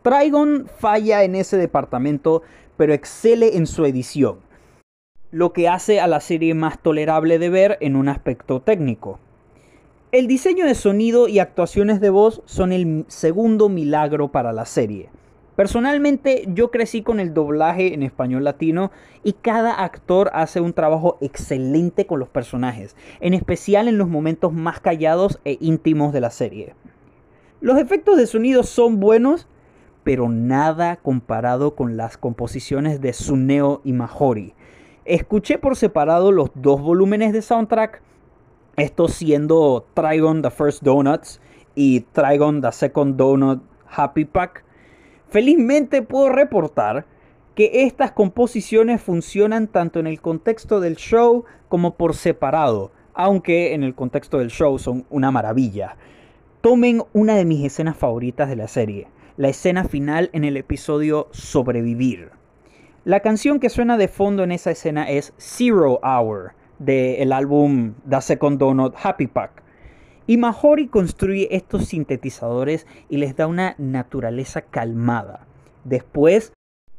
Trigon 0.00 0.66
falla 0.78 1.24
en 1.24 1.34
ese 1.34 1.58
departamento 1.58 2.40
pero 2.78 2.94
excele 2.94 3.58
en 3.58 3.66
su 3.66 3.84
edición, 3.84 4.38
lo 5.30 5.52
que 5.52 5.68
hace 5.68 6.00
a 6.00 6.06
la 6.06 6.20
serie 6.20 6.54
más 6.54 6.82
tolerable 6.82 7.38
de 7.38 7.50
ver 7.50 7.76
en 7.82 7.96
un 7.96 8.08
aspecto 8.08 8.62
técnico. 8.62 9.20
El 10.10 10.26
diseño 10.26 10.64
de 10.64 10.74
sonido 10.74 11.28
y 11.28 11.38
actuaciones 11.38 12.00
de 12.00 12.08
voz 12.08 12.40
son 12.46 12.72
el 12.72 13.04
segundo 13.08 13.68
milagro 13.68 14.28
para 14.28 14.54
la 14.54 14.64
serie. 14.64 15.10
Personalmente 15.54 16.48
yo 16.54 16.70
crecí 16.70 17.02
con 17.02 17.20
el 17.20 17.34
doblaje 17.34 17.92
en 17.92 18.02
español 18.02 18.42
latino 18.42 18.90
y 19.22 19.34
cada 19.34 19.84
actor 19.84 20.30
hace 20.32 20.62
un 20.62 20.72
trabajo 20.72 21.18
excelente 21.20 22.06
con 22.06 22.20
los 22.20 22.30
personajes, 22.30 22.96
en 23.20 23.34
especial 23.34 23.86
en 23.86 23.98
los 23.98 24.08
momentos 24.08 24.54
más 24.54 24.80
callados 24.80 25.40
e 25.44 25.58
íntimos 25.60 26.14
de 26.14 26.22
la 26.22 26.30
serie. 26.30 26.74
Los 27.60 27.78
efectos 27.78 28.16
de 28.16 28.26
sonido 28.26 28.62
son 28.62 29.00
buenos, 29.00 29.46
pero 30.04 30.30
nada 30.30 30.96
comparado 30.96 31.74
con 31.74 31.98
las 31.98 32.16
composiciones 32.16 33.02
de 33.02 33.12
Suneo 33.12 33.82
y 33.84 33.92
Mahori. 33.92 34.54
Escuché 35.04 35.58
por 35.58 35.76
separado 35.76 36.32
los 36.32 36.48
dos 36.54 36.80
volúmenes 36.80 37.34
de 37.34 37.42
soundtrack, 37.42 38.00
estos 38.78 39.12
siendo 39.12 39.86
Trigon 39.94 40.42
The 40.42 40.50
First 40.50 40.82
Donuts 40.82 41.40
y 41.74 42.00
Trigon 42.00 42.62
The 42.62 42.72
Second 42.72 43.16
Donut 43.16 43.62
Happy 43.90 44.24
Pack 44.24 44.64
Felizmente 45.30 46.00
puedo 46.00 46.30
reportar 46.30 47.04
que 47.54 47.84
estas 47.84 48.12
composiciones 48.12 49.02
funcionan 49.02 49.68
tanto 49.68 50.00
en 50.00 50.06
el 50.06 50.22
contexto 50.22 50.80
del 50.80 50.96
show 50.96 51.44
como 51.68 51.96
por 51.96 52.14
separado, 52.14 52.92
aunque 53.12 53.74
en 53.74 53.82
el 53.82 53.94
contexto 53.94 54.38
del 54.38 54.48
show 54.48 54.78
son 54.78 55.04
una 55.10 55.30
maravilla. 55.30 55.96
Tomen 56.62 57.02
una 57.12 57.36
de 57.36 57.44
mis 57.44 57.62
escenas 57.62 57.98
favoritas 57.98 58.48
de 58.48 58.56
la 58.56 58.68
serie, 58.68 59.08
la 59.36 59.48
escena 59.48 59.84
final 59.84 60.30
en 60.32 60.44
el 60.44 60.56
episodio 60.56 61.28
Sobrevivir. 61.30 62.30
La 63.04 63.20
canción 63.20 63.60
que 63.60 63.68
suena 63.68 63.98
de 63.98 64.08
fondo 64.08 64.44
en 64.44 64.52
esa 64.52 64.70
escena 64.70 65.10
es 65.10 65.34
Zero 65.36 66.00
Hour, 66.02 66.52
del 66.78 67.32
álbum 67.32 67.94
The 68.08 68.20
Second 68.20 68.58
Donut 68.58 68.94
Happy 69.02 69.26
Pack. 69.26 69.62
Y 70.26 70.36
Mahori 70.36 70.88
construye 70.88 71.48
estos 71.56 71.86
sintetizadores 71.86 72.86
y 73.08 73.16
les 73.16 73.34
da 73.34 73.46
una 73.46 73.74
naturaleza 73.78 74.62
calmada. 74.62 75.46
Después 75.84 76.52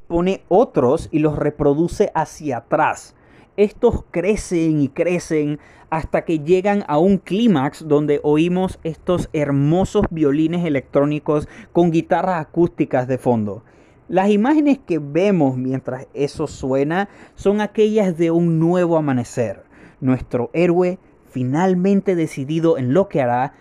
pone 0.07 0.43
otros 0.47 1.09
y 1.11 1.19
los 1.19 1.37
reproduce 1.37 2.11
hacia 2.15 2.57
atrás. 2.57 3.15
Estos 3.55 4.03
crecen 4.09 4.81
y 4.81 4.89
crecen 4.89 5.59
hasta 5.89 6.25
que 6.25 6.39
llegan 6.39 6.83
a 6.87 6.97
un 6.97 7.17
clímax 7.17 7.87
donde 7.87 8.19
oímos 8.23 8.79
estos 8.83 9.29
hermosos 9.33 10.05
violines 10.09 10.65
electrónicos 10.65 11.47
con 11.71 11.91
guitarras 11.91 12.41
acústicas 12.41 13.07
de 13.07 13.17
fondo. 13.17 13.63
Las 14.07 14.31
imágenes 14.31 14.79
que 14.79 14.97
vemos 14.97 15.55
mientras 15.55 16.07
eso 16.15 16.47
suena 16.47 17.09
son 17.35 17.61
aquellas 17.61 18.17
de 18.17 18.31
un 18.31 18.59
nuevo 18.59 18.97
amanecer. 18.97 19.68
Nuestro 20.01 20.49
héroe 20.53 20.99
finalmente 21.29 22.15
decidido 22.15 22.77
en 22.77 22.93
lo 22.93 23.07
que 23.07 23.21
hará, 23.21 23.53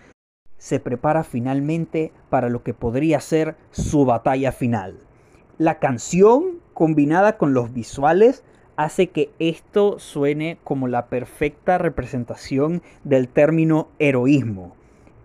se 0.57 0.79
prepara 0.79 1.23
finalmente 1.23 2.11
para 2.29 2.49
lo 2.49 2.63
que 2.63 2.73
podría 2.73 3.19
ser 3.21 3.55
su 3.71 4.05
batalla 4.05 4.51
final. 4.51 4.97
La 5.57 5.79
canción, 5.79 6.59
combinada 6.73 7.37
con 7.37 7.53
los 7.53 7.73
visuales, 7.73 8.43
hace 8.75 9.07
que 9.07 9.31
esto 9.39 9.99
suene 9.99 10.57
como 10.63 10.87
la 10.87 11.07
perfecta 11.07 11.77
representación 11.77 12.81
del 13.03 13.27
término 13.27 13.89
heroísmo. 13.99 14.75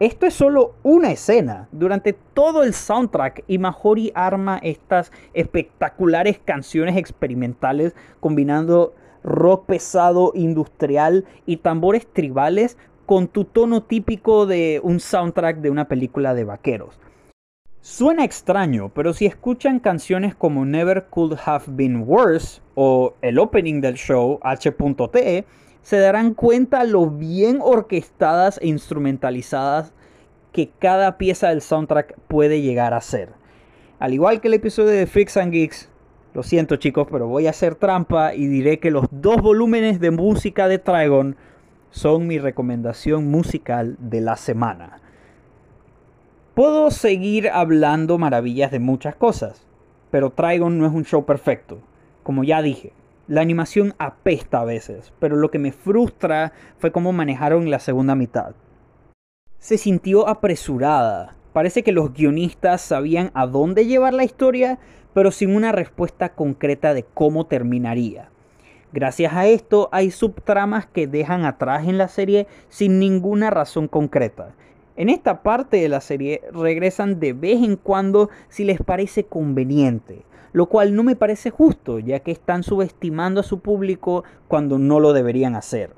Esto 0.01 0.27
es 0.27 0.35
solo 0.35 0.75
una 0.83 1.13
escena. 1.13 1.69
Durante 1.71 2.13
todo 2.13 2.65
el 2.65 2.75
soundtrack, 2.75 3.45
Imahori 3.47 4.11
arma 4.17 4.59
estas 4.61 5.13
espectaculares 5.35 6.41
canciones 6.45 6.97
experimentales 6.97 7.95
combinando 8.19 8.95
rock 9.25 9.67
pesado, 9.67 10.33
industrial 10.35 11.25
y 11.47 11.57
tambores 11.57 12.07
tribales 12.07 12.79
con 13.07 13.27
tu 13.27 13.45
tono 13.45 13.83
típico 13.83 14.47
de 14.47 14.81
un 14.83 15.01
soundtrack 15.01 15.59
de 15.59 15.71
una 15.71 15.89
película 15.89 16.35
de 16.35 16.45
vaqueros. 16.45 17.01
Suena 17.81 18.25
extraño, 18.25 18.91
pero 18.95 19.13
si 19.13 19.27
escuchan 19.27 19.79
canciones 19.79 20.35
como 20.35 20.65
Never 20.65 21.07
Could 21.11 21.37
Have 21.45 21.65
Been 21.69 22.05
Worse 22.07 22.63
o 22.75 23.15
el 23.21 23.39
opening 23.39 23.83
del 23.83 23.97
show 23.97 24.39
H.T, 24.43 25.45
se 25.83 25.99
darán 25.99 26.33
cuenta 26.33 26.85
lo 26.85 27.11
bien 27.11 27.59
orquestadas 27.61 28.59
e 28.63 28.69
instrumentalizadas 28.69 29.93
que 30.51 30.71
cada 30.79 31.19
pieza 31.19 31.51
del 31.51 31.61
soundtrack 31.61 32.19
puede 32.27 32.63
llegar 32.63 32.95
a 32.95 33.03
ser. 33.03 33.33
Al 33.99 34.15
igual 34.15 34.41
que 34.41 34.49
el 34.49 34.55
episodio 34.55 34.91
de 34.91 35.07
Freaks 35.07 35.37
and 35.37 35.53
Geeks, 35.53 35.91
lo 36.35 36.43
siento 36.43 36.77
chicos, 36.77 37.07
pero 37.11 37.29
voy 37.29 37.47
a 37.47 37.51
hacer 37.51 37.77
trampa 37.77 38.35
y 38.35 38.49
diré 38.49 38.81
que 38.81 38.91
los 38.91 39.07
dos 39.13 39.41
volúmenes 39.41 40.01
de 40.01 40.11
música 40.11 40.67
de 40.67 40.81
Trigon 40.81 41.37
son 41.91 42.27
mi 42.27 42.41
recomendación 42.41 43.31
musical 43.31 43.97
de 44.01 44.21
la 44.21 44.37
semana. 44.37 44.99
Puedo 46.55 46.91
seguir 46.91 47.49
hablando 47.49 48.19
maravillas 48.19 48.73
de 48.73 48.81
muchas 48.81 49.15
cosas, 49.15 49.65
pero 50.11 50.31
Trigon 50.31 50.77
no 50.77 50.87
es 50.87 50.93
un 50.93 51.05
show 51.05 51.25
perfecto. 51.25 51.79
Como 52.25 52.43
ya 52.43 52.63
dije, 52.63 52.93
la 53.29 53.41
animación 53.41 53.95
apesta 53.99 54.61
a 54.61 54.65
veces, 54.65 55.13
pero 55.21 55.37
lo 55.37 55.53
que 55.53 55.61
me 55.61 55.71
frustra 55.71 56.53
fue 56.79 56.91
cómo 56.91 57.13
manejaron 57.13 57.71
la 57.71 57.79
segunda 57.79 58.17
mitad. 58.17 58.55
Se 59.61 59.79
sintió 59.79 60.29
apresurada. 60.29 61.37
Parece 61.53 61.85
que 61.85 61.93
los 61.93 62.13
guionistas 62.13 62.81
sabían 62.81 63.31
a 63.35 63.47
dónde 63.47 63.87
llevar 63.87 64.15
la 64.15 64.25
historia, 64.25 64.81
pero 65.15 65.31
sin 65.31 65.57
una 65.57 65.73
respuesta 65.73 66.35
concreta 66.35 66.93
de 66.93 67.05
cómo 67.05 67.47
terminaría. 67.47 68.29
Gracias 68.93 69.33
a 69.33 69.47
esto 69.47 69.89
hay 69.91 70.11
subtramas 70.11 70.87
que 70.87 71.07
dejan 71.07 71.45
atrás 71.45 71.89
en 71.89 71.99
la 71.99 72.09
serie 72.09 72.47
sin 72.69 72.99
ninguna 72.99 73.51
razón 73.51 73.89
concreta. 73.89 74.55
En 74.97 75.09
esta 75.09 75.43
parte 75.43 75.79
de 75.79 75.89
la 75.89 76.01
serie 76.01 76.43
regresan 76.53 77.19
de 77.19 77.33
vez 77.33 77.63
en 77.63 77.77
cuando 77.77 78.31
si 78.49 78.63
les 78.63 78.81
parece 78.81 79.25
conveniente, 79.25 80.23
lo 80.53 80.67
cual 80.67 80.95
no 80.95 81.03
me 81.03 81.17
parece 81.17 81.51
justo, 81.51 81.99
ya 81.99 82.21
que 82.21 82.31
están 82.31 82.63
subestimando 82.63 83.41
a 83.41 83.45
su 83.45 83.59
público 83.59 84.23
cuando 84.47 84.79
no 84.79 85.01
lo 85.01 85.13
deberían 85.13 85.57
hacer. 85.57 85.91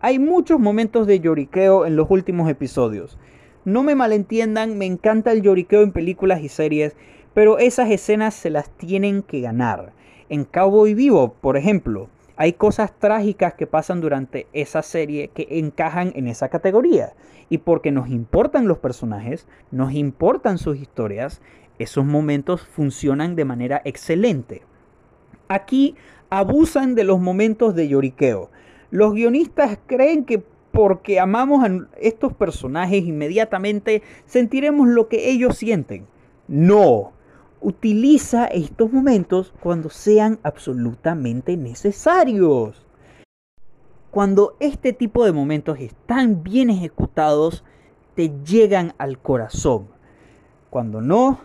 Hay 0.00 0.20
muchos 0.20 0.60
momentos 0.60 1.08
de 1.08 1.18
lloriqueo 1.18 1.86
en 1.86 1.96
los 1.96 2.08
últimos 2.08 2.48
episodios. 2.48 3.18
No 3.64 3.82
me 3.82 3.96
malentiendan, 3.96 4.78
me 4.78 4.86
encanta 4.86 5.32
el 5.32 5.42
lloriqueo 5.42 5.82
en 5.82 5.90
películas 5.90 6.42
y 6.42 6.48
series, 6.48 6.94
pero 7.34 7.58
esas 7.58 7.90
escenas 7.90 8.34
se 8.34 8.50
las 8.50 8.70
tienen 8.70 9.22
que 9.22 9.40
ganar. 9.40 9.92
En 10.28 10.44
Cowboy 10.44 10.94
Vivo, 10.94 11.34
por 11.40 11.56
ejemplo, 11.56 12.08
hay 12.36 12.54
cosas 12.54 12.92
trágicas 12.98 13.54
que 13.54 13.66
pasan 13.66 14.00
durante 14.00 14.46
esa 14.52 14.82
serie 14.82 15.28
que 15.28 15.46
encajan 15.50 16.12
en 16.14 16.26
esa 16.28 16.48
categoría. 16.48 17.12
Y 17.48 17.58
porque 17.58 17.92
nos 17.92 18.08
importan 18.08 18.66
los 18.66 18.78
personajes, 18.78 19.46
nos 19.70 19.92
importan 19.92 20.58
sus 20.58 20.78
historias, 20.78 21.42
esos 21.78 22.04
momentos 22.04 22.62
funcionan 22.62 23.36
de 23.36 23.44
manera 23.44 23.82
excelente. 23.84 24.62
Aquí 25.48 25.96
abusan 26.30 26.94
de 26.94 27.04
los 27.04 27.20
momentos 27.20 27.74
de 27.74 27.88
lloriqueo. 27.88 28.50
Los 28.90 29.12
guionistas 29.14 29.78
creen 29.86 30.24
que 30.24 30.42
porque 30.72 31.20
amamos 31.20 31.62
a 31.62 31.70
estos 32.00 32.32
personajes 32.32 33.04
inmediatamente 33.04 34.02
sentiremos 34.24 34.88
lo 34.88 35.08
que 35.08 35.30
ellos 35.30 35.58
sienten. 35.58 36.06
No, 36.48 37.12
utiliza 37.62 38.46
estos 38.46 38.92
momentos 38.92 39.52
cuando 39.60 39.88
sean 39.88 40.38
absolutamente 40.42 41.56
necesarios. 41.56 42.86
Cuando 44.10 44.56
este 44.60 44.92
tipo 44.92 45.24
de 45.24 45.32
momentos 45.32 45.78
están 45.80 46.42
bien 46.42 46.68
ejecutados, 46.68 47.64
te 48.14 48.32
llegan 48.44 48.92
al 48.98 49.18
corazón. 49.18 49.88
Cuando 50.68 51.00
no, 51.00 51.40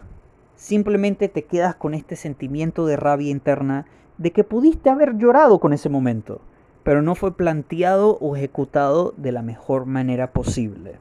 simplemente 0.55 1.29
te 1.29 1.45
quedas 1.45 1.75
con 1.75 1.93
este 1.93 2.15
sentimiento 2.15 2.85
de 2.85 2.97
rabia 2.97 3.31
interna 3.31 3.85
de 4.17 4.31
que 4.31 4.43
pudiste 4.43 4.89
haber 4.89 5.17
llorado 5.17 5.59
con 5.59 5.73
ese 5.73 5.89
momento, 5.89 6.41
pero 6.83 7.01
no 7.01 7.15
fue 7.15 7.37
planteado 7.37 8.17
o 8.19 8.35
ejecutado 8.35 9.13
de 9.17 9.31
la 9.31 9.43
mejor 9.43 9.85
manera 9.85 10.33
posible. 10.33 10.99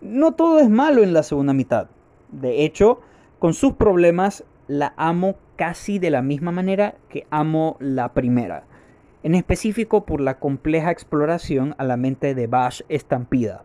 No 0.00 0.32
todo 0.32 0.60
es 0.60 0.68
malo 0.68 1.02
en 1.02 1.12
la 1.12 1.22
segunda 1.22 1.54
mitad. 1.54 1.88
De 2.30 2.64
hecho, 2.64 3.00
con 3.38 3.54
sus 3.54 3.74
problemas 3.74 4.44
la 4.66 4.94
amo 4.96 5.36
casi 5.56 5.98
de 5.98 6.10
la 6.10 6.22
misma 6.22 6.50
manera 6.50 6.96
que 7.08 7.26
amo 7.30 7.76
la 7.78 8.12
primera, 8.12 8.64
en 9.22 9.34
específico 9.34 10.04
por 10.04 10.20
la 10.20 10.38
compleja 10.38 10.90
exploración 10.90 11.74
a 11.78 11.84
la 11.84 11.96
mente 11.96 12.34
de 12.34 12.46
Bash 12.48 12.82
estampida. 12.88 13.64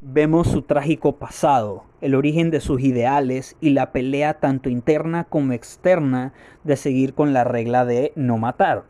Vemos 0.00 0.48
su 0.48 0.62
trágico 0.62 1.16
pasado, 1.16 1.84
el 2.00 2.14
origen 2.14 2.50
de 2.50 2.60
sus 2.60 2.80
ideales 2.80 3.54
y 3.60 3.70
la 3.70 3.92
pelea 3.92 4.40
tanto 4.40 4.70
interna 4.70 5.24
como 5.24 5.52
externa 5.52 6.32
de 6.64 6.76
seguir 6.76 7.12
con 7.12 7.34
la 7.34 7.44
regla 7.44 7.84
de 7.84 8.12
no 8.16 8.38
matar. 8.38 8.84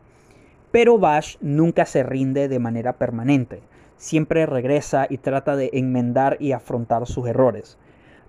Pero 0.71 0.99
Bash 0.99 1.35
nunca 1.41 1.85
se 1.85 2.03
rinde 2.03 2.47
de 2.47 2.59
manera 2.59 2.93
permanente, 2.93 3.61
siempre 3.97 4.45
regresa 4.45 5.05
y 5.09 5.17
trata 5.17 5.57
de 5.57 5.69
enmendar 5.73 6.37
y 6.39 6.53
afrontar 6.53 7.05
sus 7.07 7.27
errores. 7.27 7.77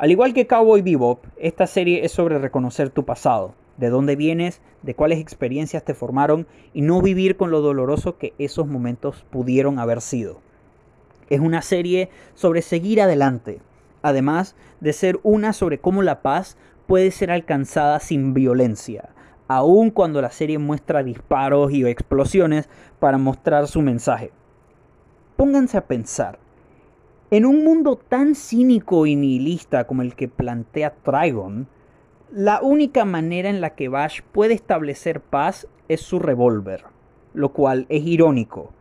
Al 0.02 0.10
igual 0.10 0.34
que 0.34 0.48
Cowboy 0.48 0.82
Bebop, 0.82 1.26
esta 1.36 1.68
serie 1.68 2.04
es 2.04 2.10
sobre 2.10 2.40
reconocer 2.40 2.90
tu 2.90 3.04
pasado, 3.04 3.54
de 3.76 3.88
dónde 3.88 4.16
vienes, 4.16 4.60
de 4.82 4.96
cuáles 4.96 5.20
experiencias 5.20 5.84
te 5.84 5.94
formaron 5.94 6.48
y 6.74 6.82
no 6.82 7.00
vivir 7.00 7.36
con 7.36 7.52
lo 7.52 7.60
doloroso 7.60 8.18
que 8.18 8.34
esos 8.38 8.66
momentos 8.66 9.24
pudieron 9.30 9.78
haber 9.78 10.00
sido. 10.00 10.40
Es 11.30 11.38
una 11.38 11.62
serie 11.62 12.10
sobre 12.34 12.62
seguir 12.62 13.00
adelante, 13.00 13.60
además 14.02 14.56
de 14.80 14.92
ser 14.92 15.20
una 15.22 15.52
sobre 15.52 15.78
cómo 15.78 16.02
la 16.02 16.20
paz 16.20 16.56
puede 16.88 17.12
ser 17.12 17.30
alcanzada 17.30 18.00
sin 18.00 18.34
violencia, 18.34 19.10
aun 19.46 19.92
cuando 19.92 20.20
la 20.20 20.32
serie 20.32 20.58
muestra 20.58 21.04
disparos 21.04 21.70
y 21.70 21.86
explosiones 21.86 22.68
para 22.98 23.18
mostrar 23.18 23.68
su 23.68 23.82
mensaje. 23.82 24.32
Pónganse 25.36 25.76
a 25.76 25.86
pensar, 25.86 26.40
en 27.32 27.46
un 27.46 27.64
mundo 27.64 27.96
tan 27.96 28.34
cínico 28.34 29.06
y 29.06 29.16
nihilista 29.16 29.86
como 29.86 30.02
el 30.02 30.14
que 30.14 30.28
plantea 30.28 30.96
Trigon, 31.02 31.66
la 32.30 32.60
única 32.60 33.06
manera 33.06 33.48
en 33.48 33.62
la 33.62 33.74
que 33.74 33.88
Bash 33.88 34.20
puede 34.32 34.52
establecer 34.52 35.22
paz 35.22 35.66
es 35.88 36.02
su 36.02 36.18
revólver, 36.18 36.84
lo 37.32 37.54
cual 37.54 37.86
es 37.88 38.04
irónico. 38.04 38.74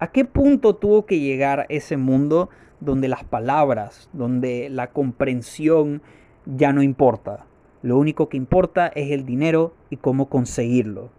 ¿A 0.00 0.10
qué 0.10 0.24
punto 0.24 0.74
tuvo 0.74 1.06
que 1.06 1.20
llegar 1.20 1.66
ese 1.68 1.96
mundo 1.96 2.50
donde 2.80 3.06
las 3.06 3.22
palabras, 3.22 4.10
donde 4.12 4.68
la 4.70 4.88
comprensión 4.88 6.02
ya 6.46 6.72
no 6.72 6.82
importa? 6.82 7.46
Lo 7.82 7.96
único 7.96 8.28
que 8.28 8.36
importa 8.36 8.88
es 8.88 9.12
el 9.12 9.24
dinero 9.24 9.72
y 9.88 9.98
cómo 9.98 10.28
conseguirlo. 10.28 11.10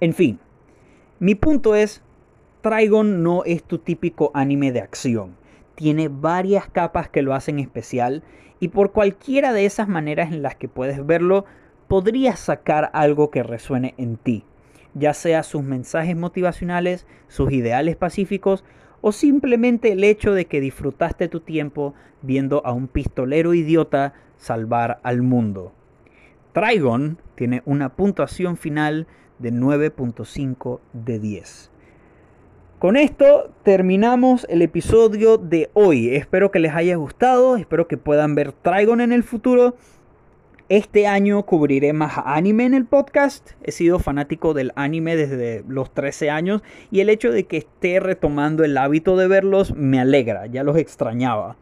En 0.00 0.12
fin, 0.12 0.40
mi 1.20 1.34
punto 1.36 1.74
es, 1.74 2.02
Trigon 2.60 3.22
no 3.22 3.44
es 3.44 3.64
tu 3.64 3.78
típico 3.78 4.30
anime 4.34 4.72
de 4.72 4.82
acción 4.82 5.39
tiene 5.74 6.08
varias 6.08 6.68
capas 6.68 7.08
que 7.08 7.22
lo 7.22 7.34
hacen 7.34 7.58
especial 7.58 8.22
y 8.60 8.68
por 8.68 8.92
cualquiera 8.92 9.52
de 9.52 9.64
esas 9.64 9.88
maneras 9.88 10.32
en 10.32 10.42
las 10.42 10.54
que 10.54 10.68
puedes 10.68 11.04
verlo, 11.04 11.46
podrías 11.88 12.38
sacar 12.38 12.90
algo 12.92 13.30
que 13.30 13.42
resuene 13.42 13.94
en 13.96 14.16
ti, 14.16 14.44
ya 14.94 15.14
sea 15.14 15.42
sus 15.42 15.62
mensajes 15.62 16.16
motivacionales, 16.16 17.06
sus 17.28 17.50
ideales 17.52 17.96
pacíficos 17.96 18.64
o 19.00 19.12
simplemente 19.12 19.92
el 19.92 20.04
hecho 20.04 20.34
de 20.34 20.44
que 20.44 20.60
disfrutaste 20.60 21.28
tu 21.28 21.40
tiempo 21.40 21.94
viendo 22.22 22.64
a 22.66 22.72
un 22.72 22.86
pistolero 22.86 23.54
idiota 23.54 24.12
salvar 24.36 25.00
al 25.02 25.22
mundo. 25.22 25.72
Trigon 26.52 27.18
tiene 27.34 27.62
una 27.64 27.90
puntuación 27.90 28.56
final 28.56 29.06
de 29.38 29.52
9.5 29.52 30.80
de 30.92 31.18
10. 31.18 31.70
Con 32.80 32.96
esto 32.96 33.50
terminamos 33.62 34.46
el 34.48 34.62
episodio 34.62 35.36
de 35.36 35.68
hoy. 35.74 36.14
Espero 36.16 36.50
que 36.50 36.60
les 36.60 36.74
haya 36.74 36.96
gustado, 36.96 37.56
espero 37.56 37.86
que 37.86 37.98
puedan 37.98 38.34
ver 38.34 38.52
Trigon 38.52 39.02
en 39.02 39.12
el 39.12 39.22
futuro. 39.22 39.74
Este 40.70 41.06
año 41.06 41.44
cubriré 41.44 41.92
más 41.92 42.14
anime 42.24 42.64
en 42.64 42.72
el 42.72 42.86
podcast. 42.86 43.50
He 43.62 43.70
sido 43.70 43.98
fanático 43.98 44.54
del 44.54 44.72
anime 44.76 45.14
desde 45.14 45.62
los 45.68 45.92
13 45.92 46.30
años 46.30 46.62
y 46.90 47.00
el 47.00 47.10
hecho 47.10 47.30
de 47.30 47.44
que 47.44 47.58
esté 47.58 48.00
retomando 48.00 48.64
el 48.64 48.78
hábito 48.78 49.14
de 49.18 49.28
verlos 49.28 49.74
me 49.74 50.00
alegra, 50.00 50.46
ya 50.46 50.64
los 50.64 50.78
extrañaba. 50.78 51.58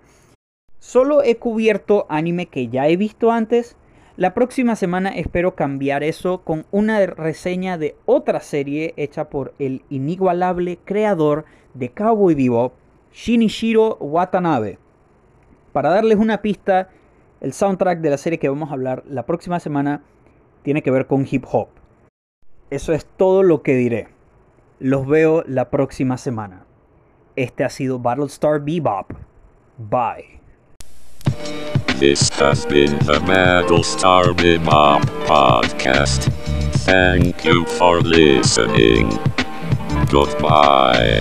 Solo 0.78 1.24
he 1.24 1.34
cubierto 1.34 2.06
anime 2.08 2.46
que 2.46 2.68
ya 2.68 2.86
he 2.86 2.96
visto 2.96 3.32
antes 3.32 3.76
la 4.18 4.34
próxima 4.34 4.74
semana 4.74 5.10
espero 5.10 5.54
cambiar 5.54 6.02
eso 6.02 6.42
con 6.42 6.66
una 6.72 7.06
reseña 7.06 7.78
de 7.78 7.94
otra 8.04 8.40
serie 8.40 8.92
hecha 8.96 9.30
por 9.30 9.54
el 9.60 9.84
inigualable 9.90 10.80
creador 10.84 11.44
de 11.74 11.90
Cowboy 11.90 12.34
Bebop, 12.34 12.72
Shinichiro 13.12 13.96
Watanabe. 14.00 14.80
Para 15.72 15.90
darles 15.90 16.18
una 16.18 16.42
pista, 16.42 16.90
el 17.40 17.52
soundtrack 17.52 18.00
de 18.00 18.10
la 18.10 18.18
serie 18.18 18.40
que 18.40 18.48
vamos 18.48 18.70
a 18.70 18.72
hablar 18.72 19.04
la 19.08 19.24
próxima 19.24 19.60
semana 19.60 20.02
tiene 20.62 20.82
que 20.82 20.90
ver 20.90 21.06
con 21.06 21.24
hip 21.30 21.44
hop. 21.52 21.68
Eso 22.70 22.92
es 22.92 23.06
todo 23.06 23.44
lo 23.44 23.62
que 23.62 23.76
diré. 23.76 24.08
Los 24.80 25.06
veo 25.06 25.44
la 25.46 25.70
próxima 25.70 26.18
semana. 26.18 26.64
Este 27.36 27.62
ha 27.62 27.70
sido 27.70 28.00
Battlestar 28.00 28.64
Bebop. 28.64 29.12
Bye. 29.78 30.40
This 31.98 32.28
has 32.38 32.64
been 32.64 32.92
the 33.00 33.18
Battlestar 33.26 34.32
Bebop 34.32 35.02
podcast. 35.26 36.32
Thank 36.84 37.44
you 37.44 37.64
for 37.64 38.00
listening. 38.00 39.10
Goodbye. 40.08 41.20